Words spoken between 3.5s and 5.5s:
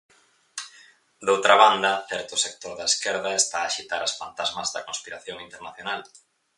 a axitar as pantasmas da conspiración